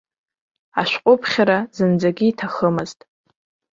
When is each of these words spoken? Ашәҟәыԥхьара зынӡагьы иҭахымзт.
Ашәҟәыԥхьара 0.81 1.57
зынӡагьы 1.75 2.25
иҭахымзт. 2.27 2.99